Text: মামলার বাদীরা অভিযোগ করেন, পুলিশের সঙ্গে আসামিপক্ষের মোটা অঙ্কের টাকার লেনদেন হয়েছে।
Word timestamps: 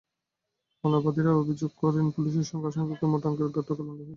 মামলার 0.83 1.03
বাদীরা 1.05 1.31
অভিযোগ 1.41 1.71
করেন, 1.81 2.05
পুলিশের 2.15 2.45
সঙ্গে 2.49 2.67
আসামিপক্ষের 2.69 3.09
মোটা 3.11 3.27
অঙ্কের 3.29 3.49
টাকার 3.57 3.75
লেনদেন 3.77 3.97
হয়েছে। 3.97 4.09